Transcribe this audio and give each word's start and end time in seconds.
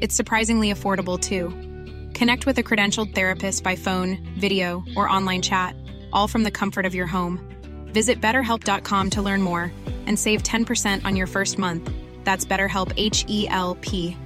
It's 0.00 0.14
surprisingly 0.14 0.72
affordable 0.72 1.18
too. 1.20 1.50
Connect 2.16 2.46
with 2.46 2.58
a 2.58 2.62
credentialed 2.62 3.14
therapist 3.14 3.64
by 3.64 3.76
phone, 3.76 4.18
video, 4.38 4.84
or 4.96 5.08
online 5.08 5.42
chat, 5.42 5.74
all 6.12 6.28
from 6.28 6.44
the 6.44 6.50
comfort 6.50 6.86
of 6.86 6.94
your 6.94 7.06
home. 7.06 7.40
Visit 7.92 8.20
betterhelp.com 8.20 9.10
to 9.10 9.22
learn 9.22 9.42
more 9.42 9.72
and 10.06 10.18
save 10.18 10.42
10% 10.42 11.04
on 11.04 11.16
your 11.16 11.26
first 11.26 11.58
month. 11.58 11.90
That's 12.24 12.44
BetterHelp 12.44 12.92
H 12.96 13.24
E 13.28 13.48
L 13.48 13.76
P. 13.80 14.16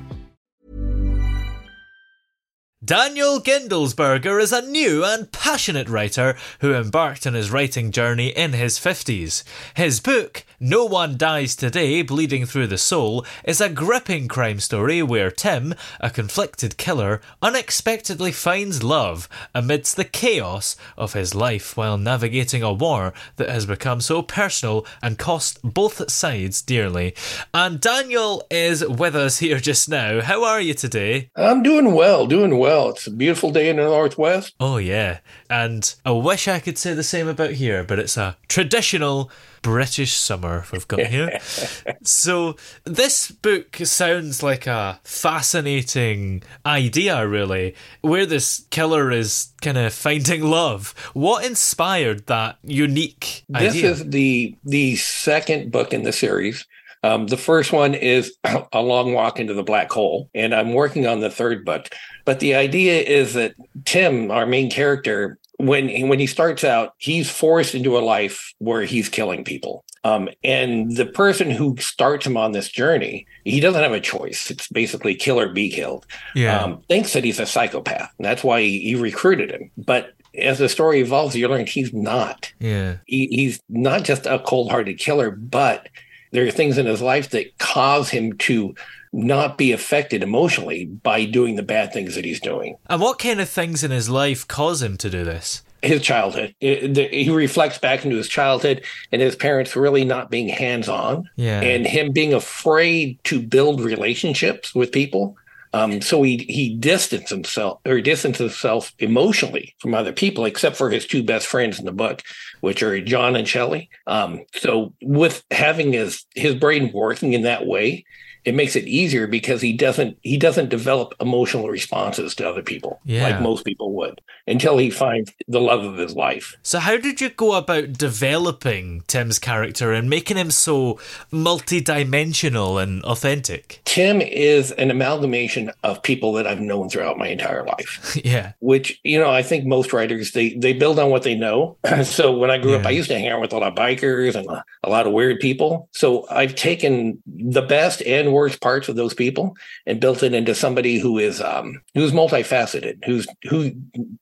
Daniel 2.85 3.39
Gindlesperger 3.39 4.43
is 4.43 4.53
a 4.53 4.61
new 4.61 5.05
and 5.05 5.31
passionate 5.31 5.89
writer 5.89 6.37
who 6.59 6.75
embarked 6.75 7.29
on 7.29 7.35
his 7.35 7.53
writing 7.53 7.93
journey 7.93 8.31
in 8.31 8.55
his 8.55 8.77
50s. 8.77 9.45
His 9.75 10.01
book, 10.01 10.45
No 10.65 10.85
One 10.85 11.17
Dies 11.17 11.57
Today 11.57 12.03
Bleeding 12.03 12.47
Through 12.47 12.69
the 12.69 12.79
Soul, 12.79 13.27
is 13.43 13.61
a 13.61 13.69
gripping 13.69 14.29
crime 14.29 14.61
story 14.61 15.03
where 15.03 15.29
Tim, 15.29 15.75
a 15.99 16.09
conflicted 16.09 16.77
killer, 16.77 17.21
unexpectedly 17.43 18.31
finds 18.31 18.85
love 18.85 19.29
amidst 19.57 19.97
the 19.97 20.05
chaos 20.05 20.77
of 20.97 21.15
his 21.15 21.35
life 21.35 21.77
while 21.77 21.99
navigating 21.99 22.63
a 22.63 22.73
war 22.73 23.13
that 23.39 23.51
has 23.51 23.67
become 23.67 24.01
so 24.01 24.23
personal 24.23 24.87
and 25.03 25.19
cost 25.19 25.59
both 25.65 26.09
sides 26.09 26.63
dearly. 26.63 27.17
And 27.53 27.81
Daniel 27.81 28.47
is 28.49 28.87
with 28.87 29.17
us 29.17 29.41
here 29.41 29.59
just 29.59 29.89
now. 29.89 30.21
How 30.21 30.45
are 30.45 30.61
you 30.61 30.75
today? 30.75 31.29
I'm 31.35 31.65
doing 31.65 31.93
well, 31.93 32.29
doing 32.29 32.57
well. 32.57 32.91
It's 32.91 33.09
a 33.09 33.11
beautiful 33.11 33.51
day 33.51 33.69
in 33.69 33.79
the 33.79 33.83
Northwest. 33.83 34.55
Oh, 34.61 34.77
yeah. 34.77 35.19
And 35.51 35.93
I 36.05 36.13
wish 36.13 36.47
I 36.47 36.61
could 36.61 36.79
say 36.79 36.95
the 36.95 37.03
same 37.03 37.27
about 37.27 37.55
here, 37.55 37.83
but 37.83 37.99
it's 37.99 38.17
a 38.17 38.37
traditional 38.47 39.29
British 39.63 40.15
summer 40.15 40.65
we've 40.73 40.87
got 40.89 41.07
here. 41.07 41.39
so, 42.03 42.57
this 42.85 43.31
book 43.31 43.77
sounds 43.85 44.43
like 44.43 44.67
a 44.67 45.01
fascinating 45.05 46.43
idea, 46.67 47.27
really, 47.27 47.75
where 48.01 48.27
this 48.27 48.67
killer 48.71 49.11
is 49.11 49.53
kind 49.63 49.79
of 49.79 49.95
finding 49.95 50.43
love. 50.43 50.95
What 51.15 51.45
inspired 51.47 52.27
that 52.27 52.59
unique 52.63 53.45
idea? 53.55 53.71
This 53.71 54.01
is 54.01 54.11
the 54.11 54.57
the 54.65 54.97
second 54.97 55.71
book 55.73 55.93
in 55.93 56.03
the 56.03 56.13
series. 56.13 56.67
Um, 57.05 57.27
the 57.27 57.37
first 57.37 57.73
one 57.73 57.95
is 57.95 58.37
A 58.73 58.81
Long 58.81 59.13
Walk 59.13 59.41
into 59.41 59.55
the 59.55 59.63
Black 59.63 59.91
Hole, 59.91 60.31
and 60.35 60.55
I'm 60.55 60.73
working 60.73 61.07
on 61.07 61.21
the 61.21 61.31
third 61.31 61.65
book. 61.65 61.89
But 62.25 62.41
the 62.41 62.55
idea 62.55 63.01
is 63.01 63.35
that 63.35 63.55
Tim, 63.85 64.31
our 64.31 64.47
main 64.47 64.71
character, 64.71 65.39
when 65.63 66.09
when 66.09 66.19
he 66.19 66.27
starts 66.27 66.65
out, 66.65 66.95
he's 66.99 67.31
forced 67.31 67.75
into 67.75 67.97
a 67.97 68.01
life 68.01 68.53
where 68.59 68.83
he's 68.83 69.09
killing 69.09 69.45
people. 69.45 69.85
Um, 70.05 70.29
and 70.43 70.97
the 70.97 71.07
person 71.07 71.51
who 71.51 71.77
starts 71.79 72.27
him 72.27 72.37
on 72.37 72.51
this 72.51 72.69
journey, 72.69 73.27
he 73.45 73.61
doesn't 73.61 73.83
have 73.83 73.93
a 73.93 74.01
choice. 74.01 74.51
It's 74.51 74.69
basically 74.69 75.15
kill 75.15 75.39
or 75.39 75.53
be 75.53 75.71
killed. 75.71 76.05
Yeah. 76.35 76.59
Um, 76.59 76.83
thinks 76.89 77.13
that 77.13 77.23
he's 77.23 77.39
a 77.39 77.47
psychopath. 77.47 78.13
And 78.19 78.25
that's 78.25 78.43
why 78.43 78.63
he, 78.63 78.81
he 78.81 78.95
recruited 78.97 79.53
him. 79.53 79.71
But 79.77 80.15
as 80.37 80.59
the 80.59 80.69
story 80.69 80.99
evolves, 81.01 81.37
you 81.37 81.47
learn 81.47 81.67
he's 81.67 81.93
not. 81.93 82.53
Yeah. 82.59 82.97
He, 83.07 83.29
he's 83.31 83.61
not 83.69 84.03
just 84.03 84.27
a 84.27 84.41
cold-hearted 84.41 84.99
killer, 84.99 85.31
but 85.31 85.89
there 86.33 86.47
are 86.47 86.51
things 86.51 86.79
in 86.79 86.87
his 86.87 87.01
life 87.01 87.31
that 87.31 87.57
cause 87.59 88.11
him 88.11 88.33
to 88.39 88.75
not 89.13 89.59
be 89.59 89.73
affected 89.73 90.23
emotionally 90.23 90.87
by 90.87 91.25
doing 91.27 91.57
the 91.57 91.63
bad 91.63 91.93
things 91.93 92.15
that 92.15 92.25
he's 92.25 92.41
doing. 92.41 92.77
And 92.89 93.01
what 93.01 93.19
kind 93.19 93.41
of 93.41 93.49
things 93.49 93.85
in 93.85 93.91
his 93.91 94.09
life 94.09 94.49
cause 94.49 94.83
him 94.83 94.97
to 94.97 95.11
do 95.11 95.23
this? 95.25 95.63
His 95.83 96.01
childhood. 96.01 96.55
It- 96.61 96.95
the- 96.95 97.09
he 97.09 97.29
reflects 97.29 97.77
back 97.77 98.05
into 98.05 98.17
his 98.17 98.29
childhood 98.29 98.83
and 99.11 99.21
his 99.21 99.37
parents 99.37 99.77
really 99.77 100.05
not 100.05 100.31
being 100.31 100.49
hands 100.49 100.89
on 100.89 101.29
Yeah. 101.37 101.61
and 101.61 101.87
him 101.87 102.13
being 102.13 102.33
afraid 102.33 103.19
to 103.25 103.41
build 103.41 103.81
relationships 103.81 104.75
with 104.75 104.93
people. 104.93 105.37
Um, 105.73 106.01
so 106.01 106.23
he 106.23 106.39
he 106.49 106.75
distanced 106.75 107.31
himself 107.31 107.81
or 107.87 108.01
distanced 108.01 108.41
himself 108.41 108.93
emotionally 108.99 109.75
from 109.79 109.95
other 109.95 110.13
people, 110.13 110.45
except 110.45 110.77
for 110.77 110.91
his 110.91 111.07
two 111.07 111.23
best 111.23 111.47
friends 111.47 111.79
in 111.79 111.85
the 111.85 111.93
book, 111.93 112.23
which 112.61 112.83
are 112.83 113.01
John 113.01 113.37
and 113.37 113.49
Shelley. 113.49 113.89
Um, 114.07 114.45
so 114.55 114.93
with 115.03 115.45
having 115.51 115.93
his 115.93 116.27
his 116.35 116.55
brain 116.55 116.91
working 116.93 117.33
in 117.33 117.43
that 117.43 117.67
way, 117.67 118.05
it 118.45 118.55
makes 118.55 118.75
it 118.77 118.85
easier 118.87 119.27
because 119.27 119.61
he 119.63 119.73
doesn't 119.73 120.17
he 120.23 120.37
doesn't 120.37 120.69
develop 120.69 121.15
emotional 121.21 121.69
responses 121.69 122.35
to 122.37 122.49
other 122.49 122.63
people 122.63 123.01
Yeah. 123.05 123.23
like 123.23 123.41
most 123.41 123.65
people 123.65 123.93
would 123.95 124.21
until 124.47 124.77
he 124.79 124.91
finds 124.91 125.33
the 125.47 125.61
love 125.61 125.85
of 125.85 125.97
his 125.99 126.15
life. 126.17 126.57
So, 126.63 126.79
how 126.81 126.97
did 126.97 127.21
you 127.21 127.31
go 127.31 127.55
about 127.55 127.93
developing 127.93 129.03
Tim's 129.07 129.39
character 129.39 129.93
and 129.93 130.11
making 130.11 130.37
him 130.37 130.51
so 130.51 130.99
multi-dimensional 131.31 132.79
and 132.79 133.03
authentic? 133.05 133.81
Tim 133.85 134.21
is 134.21 134.73
an 134.73 134.91
amalgamation 134.91 135.71
of 135.83 136.03
people 136.03 136.33
that 136.35 136.47
I've 136.47 136.61
known 136.61 136.89
throughout 136.89 137.19
my 137.19 137.29
entire 137.29 137.65
life. 137.65 138.19
yeah, 138.25 138.53
which 138.61 139.01
you 139.05 139.19
know 139.19 139.31
i 139.31 139.43
think 139.43 139.65
most 139.65 139.93
writers 139.93 140.33
they 140.33 140.55
they 140.55 140.73
build 140.73 140.99
on 140.99 141.11
what 141.11 141.23
they 141.23 141.35
know 141.35 141.77
so 142.05 142.37
when 142.37 142.51
i 142.51 142.59
grew 142.59 142.75
up 142.77 142.85
i 142.87 142.91
used 142.91 143.09
to 143.09 143.19
hang 143.19 143.29
out 143.29 143.41
with 143.41 143.53
a 143.53 143.59
lot 143.59 143.69
of 143.69 143.75
bikers 143.75 144.35
and 144.35 144.47
a 144.85 144.89
lot 144.91 145.07
of 145.07 145.13
weird 145.13 145.39
people 145.41 145.89
so 145.93 146.27
i've 146.31 146.55
taken 146.55 147.23
the 147.27 147.63
best 147.63 148.03
and 148.03 148.32
worst 148.33 148.61
parts 148.61 148.89
of 148.89 148.97
those 148.97 149.15
people 149.15 149.57
and 149.87 150.01
built 150.01 150.23
it 150.23 150.35
into 150.35 150.55
somebody 150.55 150.99
who 150.99 151.19
is 151.19 151.41
um 151.41 151.81
who's 151.95 152.13
multifaceted 152.13 153.05
who's 153.05 153.27
who 153.49 153.73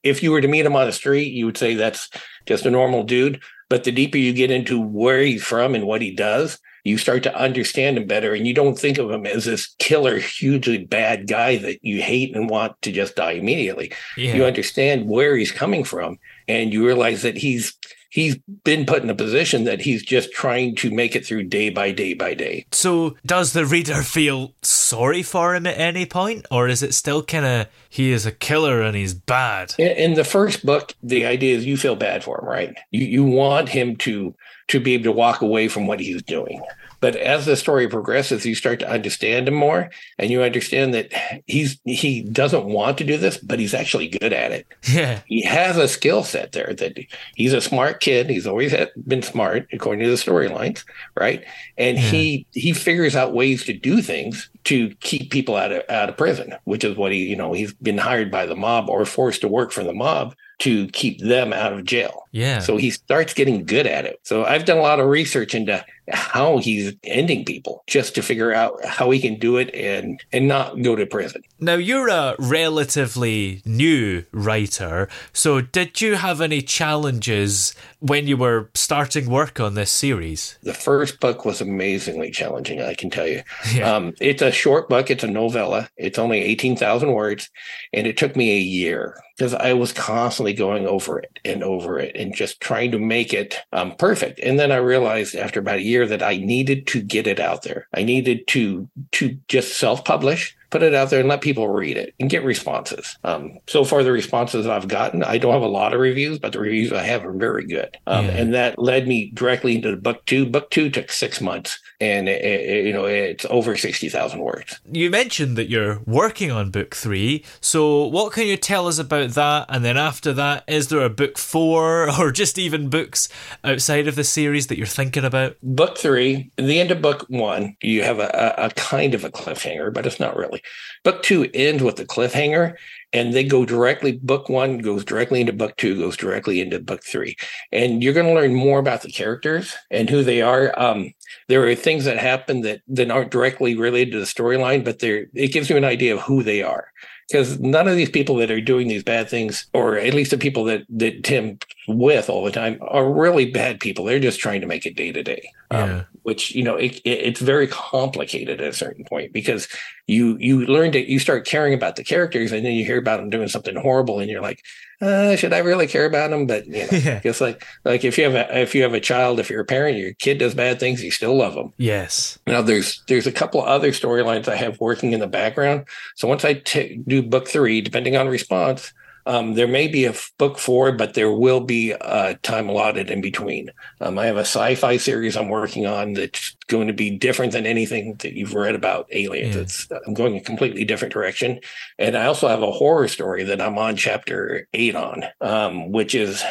if 0.03 0.21
you 0.21 0.31
were 0.31 0.41
to 0.41 0.47
meet 0.47 0.65
him 0.65 0.75
on 0.75 0.85
the 0.85 0.91
street 0.91 1.33
you 1.33 1.45
would 1.45 1.57
say 1.57 1.73
that's 1.73 2.09
just 2.45 2.65
a 2.65 2.71
normal 2.71 3.03
dude 3.03 3.41
but 3.69 3.83
the 3.83 3.91
deeper 3.91 4.17
you 4.17 4.33
get 4.33 4.51
into 4.51 4.79
where 4.79 5.21
he's 5.21 5.43
from 5.43 5.75
and 5.75 5.85
what 5.85 6.01
he 6.01 6.11
does 6.11 6.59
you 6.83 6.97
start 6.97 7.21
to 7.23 7.35
understand 7.35 7.97
him 7.97 8.07
better 8.07 8.33
and 8.33 8.47
you 8.47 8.53
don't 8.53 8.77
think 8.77 8.97
of 8.97 9.09
him 9.09 9.25
as 9.25 9.45
this 9.45 9.75
killer 9.79 10.17
hugely 10.17 10.79
bad 10.79 11.27
guy 11.27 11.57
that 11.57 11.83
you 11.83 12.01
hate 12.01 12.35
and 12.35 12.49
want 12.49 12.79
to 12.81 12.91
just 12.91 13.15
die 13.15 13.31
immediately 13.31 13.91
yeah. 14.17 14.33
you 14.35 14.43
understand 14.43 15.07
where 15.07 15.35
he's 15.35 15.51
coming 15.51 15.83
from 15.83 16.17
and 16.47 16.73
you 16.73 16.85
realize 16.85 17.21
that 17.21 17.37
he's 17.37 17.77
he's 18.11 18.37
been 18.63 18.85
put 18.85 19.01
in 19.01 19.09
a 19.09 19.15
position 19.15 19.63
that 19.63 19.81
he's 19.81 20.03
just 20.03 20.31
trying 20.31 20.75
to 20.75 20.91
make 20.91 21.15
it 21.15 21.25
through 21.25 21.43
day 21.43 21.69
by 21.69 21.91
day 21.91 22.13
by 22.13 22.35
day. 22.35 22.67
So, 22.71 23.15
does 23.25 23.53
the 23.53 23.65
reader 23.65 24.03
feel 24.03 24.53
sorry 24.61 25.23
for 25.23 25.55
him 25.55 25.65
at 25.65 25.79
any 25.79 26.05
point, 26.05 26.45
or 26.51 26.67
is 26.67 26.83
it 26.83 26.93
still 26.93 27.23
kind 27.23 27.45
of 27.45 27.67
he 27.89 28.11
is 28.11 28.25
a 28.27 28.31
killer 28.31 28.81
and 28.81 28.95
he's 28.95 29.15
bad? 29.15 29.73
in, 29.79 29.91
in 29.91 30.13
the 30.13 30.23
first 30.23 30.63
book 30.65 30.93
the 31.01 31.25
idea 31.25 31.55
is 31.55 31.65
you 31.65 31.77
feel 31.77 31.95
bad 31.95 32.23
for 32.23 32.39
him 32.39 32.47
right? 32.47 32.75
You 32.91 33.05
you 33.05 33.23
want 33.23 33.69
him 33.69 33.95
to 33.97 34.35
to 34.67 34.79
be 34.79 34.93
able 34.93 35.05
to 35.05 35.11
walk 35.11 35.41
away 35.41 35.67
from 35.67 35.87
what 35.87 35.99
he's 35.99 36.21
doing 36.21 36.61
but 37.01 37.15
as 37.17 37.45
the 37.45 37.55
story 37.57 37.87
progresses 37.87 38.45
you 38.45 38.55
start 38.55 38.79
to 38.79 38.89
understand 38.89 39.47
him 39.47 39.55
more 39.55 39.89
and 40.17 40.31
you 40.31 40.41
understand 40.41 40.93
that 40.93 41.11
he's 41.45 41.79
he 41.83 42.21
doesn't 42.21 42.65
want 42.65 42.97
to 42.97 43.03
do 43.03 43.17
this 43.17 43.37
but 43.37 43.59
he's 43.59 43.73
actually 43.73 44.07
good 44.07 44.31
at 44.31 44.51
it 44.51 44.65
Yeah, 44.83 45.21
he 45.25 45.41
has 45.41 45.77
a 45.77 45.87
skill 45.87 46.23
set 46.23 46.51
there 46.51 46.73
that 46.73 46.97
he's 47.35 47.53
a 47.53 47.61
smart 47.61 47.99
kid. 47.99 48.29
He's 48.29 48.47
always 48.47 48.73
been 49.07 49.21
smart 49.21 49.67
according 49.71 50.03
to 50.03 50.09
the 50.09 50.15
storylines, 50.15 50.83
right? 51.15 51.43
And 51.77 51.97
he 51.97 52.45
he 52.51 52.73
figures 52.73 53.15
out 53.15 53.33
ways 53.33 53.63
to 53.65 53.73
do 53.73 54.01
things 54.01 54.49
to 54.65 54.89
keep 54.99 55.31
people 55.31 55.55
out 55.55 55.71
of 55.71 55.83
out 55.89 56.09
of 56.09 56.17
prison, 56.17 56.55
which 56.65 56.83
is 56.83 56.97
what 56.97 57.11
he 57.11 57.25
you 57.25 57.35
know 57.35 57.53
he's 57.53 57.73
been 57.73 57.97
hired 57.97 58.31
by 58.31 58.45
the 58.45 58.55
mob 58.55 58.89
or 58.89 59.05
forced 59.05 59.41
to 59.41 59.47
work 59.47 59.71
for 59.71 59.83
the 59.83 59.93
mob 59.93 60.35
to 60.61 60.87
keep 60.89 61.19
them 61.19 61.53
out 61.53 61.73
of 61.73 61.83
jail. 61.83 62.27
yeah. 62.31 62.59
So 62.59 62.77
he 62.77 62.91
starts 62.91 63.33
getting 63.33 63.65
good 63.65 63.87
at 63.87 64.05
it. 64.05 64.19
So 64.23 64.45
I've 64.45 64.65
done 64.65 64.77
a 64.77 64.81
lot 64.81 64.99
of 64.99 65.07
research 65.07 65.55
into 65.55 65.83
how 66.09 66.57
he's 66.57 66.93
ending 67.03 67.45
people 67.45 67.83
just 67.87 68.13
to 68.15 68.21
figure 68.21 68.53
out 68.53 68.83
how 68.85 69.09
he 69.09 69.19
can 69.19 69.39
do 69.39 69.57
it 69.57 69.73
and 69.73 70.21
and 70.31 70.47
not 70.47 70.81
go 70.81 70.95
to 70.95 71.05
prison. 71.05 71.41
Now 71.59 71.75
you're 71.75 72.09
a 72.09 72.35
relatively 72.37 73.61
new 73.65 74.23
writer, 74.31 75.09
so 75.33 75.61
did 75.61 76.01
you 76.01 76.15
have 76.15 76.41
any 76.41 76.61
challenges 76.61 77.73
when 77.99 78.27
you 78.27 78.37
were 78.37 78.69
starting 78.73 79.29
work 79.29 79.59
on 79.59 79.73
this 79.73 79.91
series? 79.91 80.57
The 80.63 80.73
first 80.73 81.19
book 81.19 81.45
was 81.45 81.61
amazingly 81.61 82.31
challenging, 82.31 82.81
I 82.81 82.93
can 82.93 83.09
tell 83.09 83.27
you. 83.27 83.43
Yeah. 83.73 83.95
Um, 83.95 84.13
it's 84.19 84.41
a 84.41 84.51
short 84.51 84.89
book, 84.89 85.09
it's 85.09 85.23
a 85.23 85.27
novella, 85.27 85.89
it's 85.97 86.19
only 86.19 86.41
18,000 86.41 87.13
words, 87.13 87.49
and 87.93 88.05
it 88.05 88.17
took 88.17 88.35
me 88.35 88.51
a 88.51 88.59
year 88.59 89.15
because 89.37 89.53
I 89.53 89.73
was 89.73 89.93
constantly 89.93 90.50
going 90.53 90.87
over 90.87 91.19
it 91.19 91.39
and 91.45 91.63
over 91.63 91.99
it 91.99 92.15
and 92.15 92.35
just 92.35 92.61
trying 92.61 92.91
to 92.91 92.99
make 92.99 93.33
it 93.33 93.57
um, 93.73 93.95
perfect. 93.95 94.39
And 94.39 94.59
then 94.59 94.71
I 94.71 94.77
realized 94.77 95.35
after 95.35 95.59
about 95.59 95.77
a 95.77 95.83
year 95.83 96.05
that 96.07 96.23
I 96.23 96.37
needed 96.37 96.87
to 96.87 97.01
get 97.01 97.27
it 97.27 97.39
out 97.39 97.63
there. 97.63 97.87
I 97.93 98.03
needed 98.03 98.47
to 98.47 98.89
to 99.13 99.37
just 99.47 99.77
self 99.77 100.05
publish 100.05 100.55
put 100.71 100.81
it 100.83 100.93
out 100.95 101.09
there 101.11 101.19
and 101.19 101.29
let 101.29 101.41
people 101.41 101.67
read 101.67 101.97
it 101.97 102.15
and 102.19 102.29
get 102.29 102.43
responses. 102.43 103.17
Um, 103.23 103.59
so 103.67 103.83
far, 103.83 104.03
the 104.03 104.11
responses 104.11 104.65
that 104.65 104.73
I've 104.73 104.87
gotten, 104.87 105.23
I 105.23 105.37
don't 105.37 105.53
have 105.53 105.61
a 105.61 105.67
lot 105.67 105.93
of 105.93 105.99
reviews, 105.99 106.39
but 106.39 106.53
the 106.53 106.59
reviews 106.59 106.91
I 106.91 107.03
have 107.03 107.23
are 107.25 107.33
very 107.33 107.65
good. 107.67 107.97
Um, 108.07 108.25
Yeah. 108.25 108.31
And 108.31 108.53
that 108.53 108.79
led 108.79 109.07
me 109.07 109.31
directly 109.33 109.75
into 109.75 109.91
the 109.91 109.97
book 109.97 110.25
two. 110.25 110.45
Book 110.45 110.69
two 110.71 110.89
took 110.89 111.11
six 111.11 111.39
months, 111.41 111.77
and 111.99 112.27
it, 112.27 112.41
it- 112.43 112.85
you 112.85 112.93
know 112.93 113.05
it's 113.05 113.45
over 113.49 113.75
sixty 113.77 114.09
thousand 114.09 114.39
words. 114.39 114.79
You 114.91 115.09
mentioned 115.11 115.57
that 115.57 115.69
you're 115.69 115.99
working 116.07 116.49
on 116.51 116.71
book 116.71 116.95
three, 116.95 117.43
so 117.59 118.05
what 118.07 118.33
can 118.33 118.47
you 118.47 118.57
tell 118.57 118.87
us 118.87 118.97
about 118.97 119.31
that? 119.31 119.65
And 119.69 119.83
then 119.85 119.97
after 119.97 120.33
that, 120.33 120.63
is 120.67 120.87
there 120.87 121.01
a 121.05 121.09
book 121.09 121.37
four 121.37 122.09
or 122.19 122.31
just 122.31 122.57
even 122.57 122.89
books 122.89 123.27
outside 123.63 124.07
of 124.07 124.15
the 124.15 124.23
series 124.23 124.67
that 124.67 124.77
you're 124.77 124.87
thinking 124.87 125.25
about? 125.25 125.57
Book 125.61 125.97
three, 125.97 126.49
the 126.57 126.79
end 126.79 126.91
of 126.91 127.01
book 127.01 127.25
one, 127.29 127.75
you 127.81 128.03
have 128.03 128.19
a, 128.19 128.55
a 128.57 128.69
kind 128.71 129.13
of 129.13 129.23
a 129.25 129.29
cliffhanger, 129.29 129.93
but 129.93 130.05
it's 130.05 130.19
not 130.19 130.35
really. 130.37 130.60
Book 131.03 131.23
two 131.23 131.49
ends 131.53 131.83
with 131.83 131.99
a 131.99 132.05
cliffhanger, 132.05 132.75
and 133.13 133.33
they 133.33 133.43
go 133.43 133.65
directly. 133.65 134.13
Book 134.13 134.49
one 134.49 134.77
goes 134.79 135.03
directly 135.03 135.41
into 135.41 135.53
book 135.53 135.75
two, 135.77 135.97
goes 135.97 136.17
directly 136.17 136.61
into 136.61 136.79
book 136.79 137.03
three, 137.03 137.35
and 137.71 138.03
you're 138.03 138.13
going 138.13 138.27
to 138.27 138.33
learn 138.33 138.53
more 138.53 138.79
about 138.79 139.01
the 139.01 139.11
characters 139.11 139.75
and 139.89 140.09
who 140.09 140.23
they 140.23 140.41
are. 140.41 140.77
Um, 140.79 141.13
there 141.47 141.65
are 141.67 141.75
things 141.75 142.05
that 142.05 142.17
happen 142.17 142.61
that 142.61 142.81
that 142.87 143.11
aren't 143.11 143.31
directly 143.31 143.75
related 143.75 144.11
to 144.13 144.19
the 144.19 144.25
storyline, 144.25 144.83
but 144.83 144.99
they're 144.99 145.25
it 145.33 145.51
gives 145.51 145.69
you 145.69 145.77
an 145.77 145.85
idea 145.85 146.15
of 146.15 146.21
who 146.21 146.43
they 146.43 146.61
are. 146.61 146.91
Because 147.29 147.59
none 147.61 147.87
of 147.87 147.95
these 147.95 148.09
people 148.09 148.35
that 148.37 148.51
are 148.51 148.59
doing 148.59 148.89
these 148.89 149.03
bad 149.03 149.29
things, 149.29 149.67
or 149.73 149.97
at 149.97 150.13
least 150.13 150.31
the 150.31 150.37
people 150.37 150.65
that 150.65 150.83
that 150.89 151.23
Tim 151.23 151.59
with 151.87 152.29
all 152.29 152.43
the 152.43 152.51
time, 152.51 152.77
are 152.81 153.11
really 153.11 153.49
bad 153.49 153.79
people. 153.79 154.05
They're 154.05 154.19
just 154.19 154.39
trying 154.39 154.61
to 154.61 154.67
make 154.67 154.85
it 154.85 154.95
day 154.95 155.11
to 155.11 155.23
day 155.23 155.49
Yeah. 155.71 156.03
which 156.23 156.53
you 156.55 156.63
know 156.63 156.75
it, 156.75 156.95
it, 157.05 157.09
it's 157.09 157.39
very 157.41 157.67
complicated 157.67 158.61
at 158.61 158.67
a 158.67 158.73
certain 158.73 159.05
point 159.05 159.33
because 159.33 159.67
you 160.07 160.37
you 160.39 160.65
learn 160.65 160.91
to 160.91 160.99
you 161.11 161.19
start 161.19 161.45
caring 161.45 161.73
about 161.73 161.95
the 161.95 162.03
characters 162.03 162.51
and 162.51 162.65
then 162.65 162.73
you 162.73 162.85
hear 162.85 162.97
about 162.99 163.17
them 163.19 163.29
doing 163.29 163.47
something 163.47 163.75
horrible 163.75 164.19
and 164.19 164.29
you're 164.29 164.41
like 164.41 164.61
uh, 165.01 165.35
should 165.35 165.51
I 165.51 165.57
really 165.59 165.87
care 165.87 166.05
about 166.05 166.29
them? 166.29 166.45
But 166.45 166.67
you 166.67 166.73
know, 166.83 166.87
Yeah. 166.91 167.21
it's 167.23 167.41
like 167.41 167.65
like 167.85 168.03
if 168.03 168.19
you 168.19 168.23
have 168.25 168.35
a 168.35 168.61
if 168.61 168.75
you 168.75 168.83
have 168.83 168.93
a 168.93 168.99
child, 168.99 169.39
if 169.39 169.49
you're 169.49 169.61
a 169.61 169.65
parent, 169.65 169.97
your 169.97 170.13
kid 170.13 170.37
does 170.37 170.53
bad 170.53 170.79
things, 170.79 171.03
you 171.03 171.09
still 171.09 171.35
love 171.35 171.55
them. 171.55 171.73
Yes. 171.77 172.37
Now 172.45 172.61
there's 172.61 173.01
there's 173.07 173.25
a 173.25 173.31
couple 173.31 173.63
other 173.63 173.91
storylines 173.91 174.47
I 174.47 174.55
have 174.57 174.79
working 174.79 175.13
in 175.13 175.19
the 175.19 175.25
background. 175.27 175.85
So 176.15 176.27
once 176.27 176.45
I 176.45 176.53
t- 176.53 177.01
do 177.07 177.23
book 177.23 177.47
three, 177.47 177.81
depending 177.81 178.15
on 178.15 178.27
response, 178.27 178.93
um, 179.25 179.53
there 179.53 179.67
may 179.67 179.87
be 179.87 180.05
a 180.05 180.11
f- 180.11 180.31
book 180.37 180.57
four, 180.57 180.91
but 180.91 181.13
there 181.13 181.31
will 181.31 181.59
be 181.61 181.93
uh, 181.93 182.35
time 182.41 182.69
allotted 182.69 183.09
in 183.09 183.21
between. 183.21 183.71
Um, 183.99 184.17
I 184.17 184.25
have 184.25 184.37
a 184.37 184.41
sci-fi 184.41 184.97
series 184.97 185.37
I'm 185.37 185.49
working 185.49 185.85
on 185.85 186.13
that's 186.13 186.55
going 186.67 186.87
to 186.87 186.93
be 186.93 187.17
different 187.17 187.53
than 187.53 187.65
anything 187.65 188.15
that 188.19 188.33
you've 188.33 188.53
read 188.53 188.75
about 188.75 189.07
aliens. 189.11 189.55
Yeah. 189.55 189.61
It's 189.61 189.87
I'm 190.07 190.13
going 190.13 190.37
a 190.37 190.41
completely 190.41 190.85
different 190.85 191.13
direction, 191.13 191.59
and 191.97 192.17
I 192.17 192.25
also 192.25 192.47
have 192.47 192.63
a 192.63 192.71
horror 192.71 193.07
story 193.07 193.43
that 193.43 193.61
I'm 193.61 193.77
on 193.77 193.95
chapter 193.95 194.67
eight 194.73 194.95
on, 194.95 195.23
um, 195.41 195.91
which 195.91 196.15
is. 196.15 196.43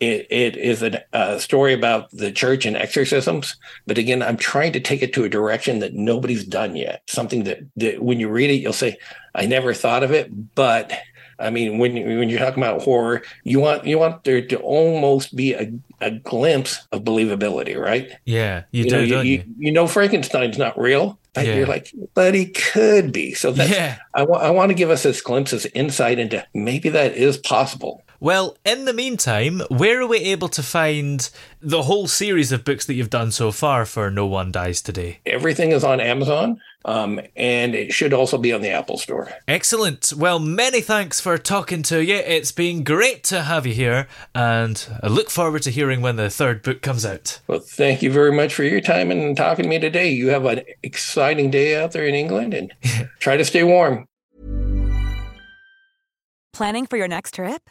It, 0.00 0.28
it 0.30 0.56
is 0.56 0.80
a, 0.84 1.02
a 1.12 1.40
story 1.40 1.74
about 1.74 2.12
the 2.12 2.30
church 2.30 2.66
and 2.66 2.76
exorcisms, 2.76 3.56
but 3.84 3.98
again, 3.98 4.22
I'm 4.22 4.36
trying 4.36 4.72
to 4.74 4.80
take 4.80 5.02
it 5.02 5.12
to 5.14 5.24
a 5.24 5.28
direction 5.28 5.80
that 5.80 5.92
nobody's 5.92 6.44
done 6.44 6.76
yet. 6.76 7.02
Something 7.08 7.42
that, 7.42 7.58
that 7.74 8.00
when 8.00 8.20
you 8.20 8.28
read 8.28 8.50
it, 8.50 8.60
you'll 8.60 8.72
say, 8.72 8.96
"I 9.34 9.46
never 9.46 9.74
thought 9.74 10.04
of 10.04 10.12
it." 10.12 10.54
But 10.54 10.92
I 11.38 11.50
mean, 11.50 11.78
when 11.78 11.96
you, 11.96 12.18
when 12.18 12.28
you're 12.28 12.38
talking 12.40 12.62
about 12.62 12.82
horror, 12.82 13.22
you 13.44 13.60
want 13.60 13.86
you 13.86 13.98
want 13.98 14.24
there 14.24 14.44
to 14.46 14.56
almost 14.58 15.36
be 15.36 15.54
a, 15.54 15.72
a 16.00 16.10
glimpse 16.10 16.86
of 16.92 17.02
believability, 17.04 17.80
right? 17.80 18.10
Yeah. 18.24 18.64
You, 18.72 18.84
You 18.84 18.90
do, 18.90 18.96
know, 18.96 19.02
you, 19.02 19.14
don't 19.14 19.26
you? 19.26 19.44
you, 19.58 19.72
know 19.72 19.86
Frankenstein's 19.86 20.58
not 20.58 20.78
real, 20.78 21.18
but 21.34 21.46
Yeah. 21.46 21.54
you're 21.56 21.66
like, 21.66 21.92
but 22.14 22.34
he 22.34 22.46
could 22.46 23.12
be. 23.12 23.34
So 23.34 23.52
that's 23.52 23.70
Yeah. 23.70 23.98
I 24.14 24.24
want 24.24 24.42
I 24.42 24.50
want 24.50 24.70
to 24.70 24.74
give 24.74 24.90
us 24.90 25.02
this 25.04 25.20
glimpse, 25.20 25.52
this 25.52 25.66
insight 25.74 26.18
into 26.18 26.44
maybe 26.54 26.88
that 26.88 27.14
is 27.14 27.36
possible. 27.38 28.02
Well, 28.20 28.56
in 28.64 28.84
the 28.84 28.92
meantime, 28.92 29.62
where 29.68 30.00
are 30.00 30.06
we 30.06 30.18
able 30.18 30.48
to 30.48 30.62
find 30.62 31.30
the 31.60 31.82
whole 31.82 32.08
series 32.08 32.50
of 32.50 32.64
books 32.64 32.84
that 32.86 32.94
you've 32.94 33.10
done 33.10 33.30
so 33.30 33.52
far 33.52 33.84
for 33.84 34.10
No 34.10 34.26
One 34.26 34.50
Dies 34.50 34.82
Today? 34.82 35.20
Everything 35.24 35.70
is 35.70 35.84
on 35.84 36.00
Amazon, 36.00 36.60
um, 36.84 37.20
and 37.36 37.76
it 37.76 37.92
should 37.92 38.12
also 38.12 38.36
be 38.36 38.52
on 38.52 38.60
the 38.60 38.70
Apple 38.70 38.98
Store. 38.98 39.30
Excellent. 39.46 40.12
Well, 40.16 40.40
many 40.40 40.80
thanks 40.80 41.20
for 41.20 41.38
talking 41.38 41.84
to 41.84 42.02
you. 42.02 42.16
It's 42.16 42.50
been 42.50 42.82
great 42.82 43.22
to 43.24 43.42
have 43.42 43.66
you 43.66 43.74
here, 43.74 44.08
and 44.34 44.84
I 45.00 45.06
look 45.06 45.30
forward 45.30 45.62
to 45.62 45.70
hearing 45.70 46.00
when 46.00 46.16
the 46.16 46.28
third 46.28 46.62
book 46.64 46.82
comes 46.82 47.06
out. 47.06 47.38
Well, 47.46 47.60
thank 47.60 48.02
you 48.02 48.10
very 48.10 48.32
much 48.32 48.52
for 48.52 48.64
your 48.64 48.80
time 48.80 49.12
and 49.12 49.36
talking 49.36 49.62
to 49.62 49.68
me 49.68 49.78
today. 49.78 50.10
You 50.10 50.30
have 50.30 50.44
an 50.44 50.62
exciting 50.82 51.52
day 51.52 51.80
out 51.80 51.92
there 51.92 52.04
in 52.04 52.16
England, 52.16 52.52
and 52.52 52.74
try 53.20 53.36
to 53.36 53.44
stay 53.44 53.62
warm. 53.62 54.06
Planning 56.52 56.86
for 56.86 56.96
your 56.96 57.06
next 57.06 57.34
trip? 57.34 57.70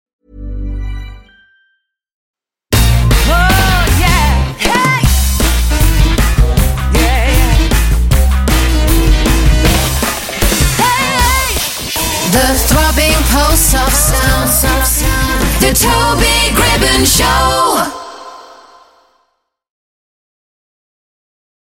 Pulse 13.31 13.73
of 13.73 13.91
sound. 13.93 14.41
The 15.61 15.71
Toby 15.73 16.53
Gribbon 16.55 17.05
Show. 17.05 18.00